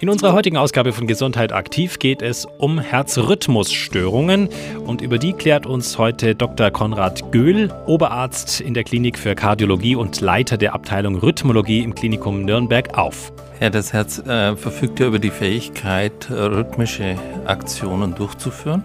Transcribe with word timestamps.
In 0.00 0.08
unserer 0.08 0.32
heutigen 0.32 0.56
Ausgabe 0.56 0.92
von 0.92 1.08
Gesundheit 1.08 1.52
aktiv 1.52 1.98
geht 1.98 2.22
es 2.22 2.46
um 2.58 2.78
Herzrhythmusstörungen 2.78 4.48
und 4.86 5.00
über 5.00 5.18
die 5.18 5.32
klärt 5.32 5.66
uns 5.66 5.98
heute 5.98 6.36
Dr. 6.36 6.70
Konrad 6.70 7.32
Göhl, 7.32 7.74
Oberarzt 7.86 8.60
in 8.60 8.74
der 8.74 8.84
Klinik 8.84 9.18
für 9.18 9.34
Kardiologie 9.34 9.96
und 9.96 10.20
Leiter 10.20 10.56
der 10.56 10.74
Abteilung 10.74 11.16
Rhythmologie 11.16 11.82
im 11.82 11.96
Klinikum 11.96 12.44
Nürnberg 12.44 12.96
auf. 12.96 13.32
Ja, 13.58 13.70
das 13.70 13.92
Herz 13.92 14.20
äh, 14.20 14.54
verfügt 14.54 15.00
ja 15.00 15.08
über 15.08 15.18
die 15.18 15.30
Fähigkeit, 15.30 16.30
rhythmische 16.30 17.16
Aktionen 17.46 18.14
durchzuführen. 18.14 18.84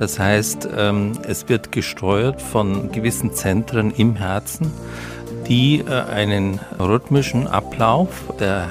Das 0.00 0.18
heißt, 0.18 0.68
ähm, 0.76 1.12
es 1.28 1.48
wird 1.48 1.70
gesteuert 1.70 2.42
von 2.42 2.90
gewissen 2.90 3.32
Zentren 3.34 3.92
im 3.92 4.16
Herzen, 4.16 4.72
die 5.46 5.78
äh, 5.78 5.92
einen 6.12 6.58
rhythmischen 6.80 7.46
Ablauf 7.46 8.08
der 8.40 8.66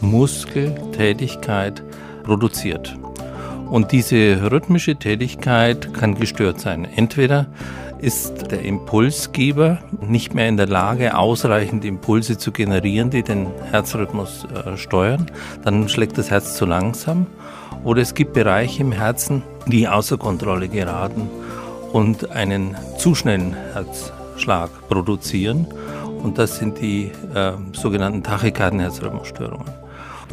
Herzmuskeltätigkeit 0.00 1.82
produziert. 2.22 2.96
Und 3.70 3.92
diese 3.92 4.50
rhythmische 4.50 4.96
Tätigkeit 4.96 5.92
kann 5.92 6.14
gestört 6.14 6.60
sein. 6.60 6.84
Entweder 6.84 7.46
ist 7.98 8.52
der 8.52 8.62
Impulsgeber 8.62 9.78
nicht 10.00 10.34
mehr 10.34 10.48
in 10.48 10.56
der 10.56 10.68
Lage, 10.68 11.16
ausreichend 11.16 11.84
Impulse 11.84 12.38
zu 12.38 12.52
generieren, 12.52 13.10
die 13.10 13.22
den 13.22 13.48
Herzrhythmus 13.70 14.44
äh, 14.44 14.76
steuern. 14.76 15.26
Dann 15.64 15.88
schlägt 15.88 16.18
das 16.18 16.30
Herz 16.30 16.56
zu 16.56 16.66
langsam. 16.66 17.26
Oder 17.82 18.02
es 18.02 18.14
gibt 18.14 18.34
Bereiche 18.34 18.82
im 18.82 18.92
Herzen, 18.92 19.42
die 19.66 19.88
außer 19.88 20.18
Kontrolle 20.18 20.68
geraten 20.68 21.28
und 21.92 22.30
einen 22.30 22.76
zu 22.98 23.14
schnellen 23.14 23.56
Herzschlag 23.72 24.70
produzieren. 24.88 25.66
Und 26.22 26.38
das 26.38 26.56
sind 26.58 26.80
die 26.80 27.10
äh, 27.34 27.52
sogenannten 27.72 28.22
Tachykarden-Herzrhythmusstörungen. 28.22 29.85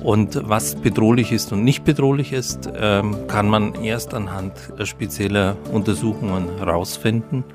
Und 0.03 0.37
was 0.49 0.75
bedrohlich 0.75 1.31
ist 1.31 1.53
und 1.53 1.63
nicht 1.63 1.85
bedrohlich 1.85 2.33
ist, 2.33 2.69
ähm, 2.75 3.15
kann 3.27 3.49
man 3.49 3.73
erst 3.75 4.13
anhand 4.13 4.51
spezieller 4.83 5.55
Untersuchungen 5.71 6.49
herausfinden, 6.57 7.45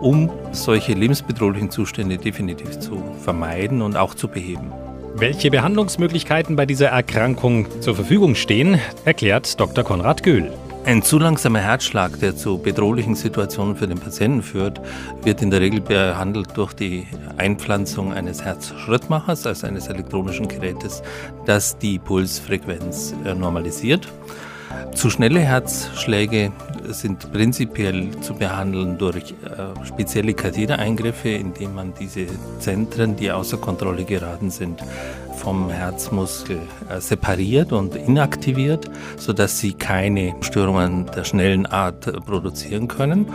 um 0.00 0.30
solche 0.52 0.92
lebensbedrohlichen 0.92 1.70
Zustände 1.70 2.16
definitiv 2.16 2.78
zu 2.78 3.02
vermeiden 3.20 3.82
und 3.82 3.96
auch 3.96 4.14
zu 4.14 4.28
beheben. 4.28 4.72
Welche 5.16 5.50
Behandlungsmöglichkeiten 5.50 6.54
bei 6.54 6.64
dieser 6.64 6.90
Erkrankung 6.90 7.66
zur 7.80 7.96
Verfügung 7.96 8.36
stehen, 8.36 8.78
erklärt 9.04 9.58
Dr. 9.58 9.82
Konrad 9.82 10.22
Göhl. 10.22 10.52
Ein 10.84 11.02
zu 11.02 11.18
langsamer 11.18 11.60
Herzschlag, 11.60 12.18
der 12.20 12.34
zu 12.36 12.58
bedrohlichen 12.58 13.14
Situationen 13.14 13.76
für 13.76 13.86
den 13.86 13.98
Patienten 13.98 14.42
führt, 14.42 14.80
wird 15.22 15.42
in 15.42 15.50
der 15.50 15.60
Regel 15.60 15.80
behandelt 15.80 16.56
durch 16.56 16.72
die 16.72 17.06
Einpflanzung 17.36 18.12
eines 18.12 18.42
Herzschrittmachers, 18.42 19.46
also 19.46 19.66
eines 19.66 19.88
elektronischen 19.88 20.48
Gerätes, 20.48 21.02
das 21.44 21.76
die 21.78 21.98
Pulsfrequenz 21.98 23.14
äh, 23.24 23.34
normalisiert. 23.34 24.08
Zu 24.94 25.10
schnelle 25.10 25.40
Herzschläge 25.40 26.52
sind 26.88 27.32
prinzipiell 27.32 28.10
zu 28.20 28.34
behandeln 28.34 28.98
durch 28.98 29.34
äh, 29.44 29.84
spezielle 29.86 30.34
Kathetereingriffe, 30.34 31.28
indem 31.30 31.74
man 31.74 31.92
diese 31.98 32.26
Zentren, 32.58 33.16
die 33.16 33.30
außer 33.30 33.58
Kontrolle 33.58 34.04
geraten 34.04 34.50
sind, 34.50 34.82
vom 35.38 35.70
Herzmuskel 35.70 36.58
äh, 36.90 37.00
separiert 37.00 37.72
und 37.72 37.94
inaktiviert, 37.94 38.90
sodass 39.16 39.58
sie 39.58 39.72
keine 39.72 40.34
Störungen 40.40 41.06
der 41.14 41.24
schnellen 41.24 41.66
Art 41.66 42.06
äh, 42.06 42.12
produzieren 42.12 42.88
können. 42.88 43.26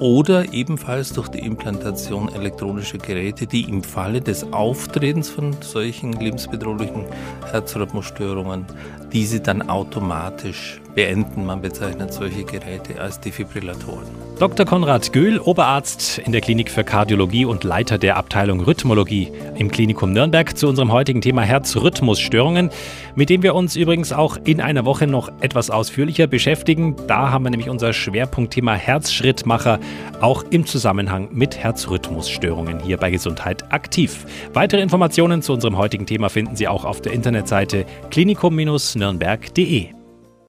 Oder 0.00 0.52
ebenfalls 0.52 1.12
durch 1.12 1.28
die 1.28 1.38
Implantation 1.38 2.28
elektronischer 2.34 2.98
Geräte, 2.98 3.46
die 3.46 3.62
im 3.62 3.84
Falle 3.84 4.20
des 4.20 4.52
Auftretens 4.52 5.30
von 5.30 5.56
solchen 5.60 6.12
lebensbedrohlichen 6.12 7.04
Herzrhythmusstörungen 7.50 8.66
diese 9.12 9.40
dann 9.40 9.68
automatisch 9.68 10.80
beenden. 10.94 11.44
Man 11.46 11.62
bezeichnet 11.62 12.12
solche 12.12 12.44
Geräte 12.44 13.00
als 13.00 13.20
Defibrillatoren. 13.20 14.06
Dr. 14.38 14.66
Konrad 14.66 15.12
Göhl, 15.12 15.38
Oberarzt 15.38 16.18
in 16.18 16.32
der 16.32 16.40
Klinik 16.40 16.70
für 16.70 16.82
Kardiologie 16.82 17.44
und 17.44 17.64
Leiter 17.64 17.98
der 17.98 18.16
Abteilung 18.16 18.60
Rhythmologie 18.60 19.30
im 19.56 19.70
Klinikum 19.70 20.12
Nürnberg 20.12 20.56
zu 20.56 20.68
unserem 20.68 20.90
heutigen 20.90 21.20
Thema 21.20 21.42
Herzrhythmusstörungen, 21.42 22.70
mit 23.14 23.30
dem 23.30 23.42
wir 23.42 23.54
uns 23.54 23.76
übrigens 23.76 24.12
auch 24.12 24.38
in 24.44 24.60
einer 24.60 24.84
Woche 24.84 25.06
noch 25.06 25.30
etwas 25.40 25.70
ausführlicher 25.70 26.26
beschäftigen. 26.26 26.96
Da 27.06 27.30
haben 27.30 27.44
wir 27.44 27.50
nämlich 27.50 27.70
unser 27.70 27.92
Schwerpunktthema 27.92 28.74
Herzschrittmacher 28.74 29.78
auch 30.20 30.44
im 30.50 30.66
Zusammenhang 30.66 31.28
mit 31.30 31.56
Herzrhythmusstörungen 31.56 32.80
hier 32.80 32.96
bei 32.96 33.10
Gesundheit 33.10 33.72
aktiv. 33.72 34.26
Weitere 34.54 34.80
Informationen 34.80 35.42
zu 35.42 35.52
unserem 35.52 35.76
heutigen 35.76 36.06
Thema 36.06 36.28
finden 36.28 36.56
Sie 36.56 36.66
auch 36.66 36.84
auf 36.84 37.00
der 37.00 37.12
Internetseite 37.12 37.86
klinikum-nürnberg.de. 38.10 40.01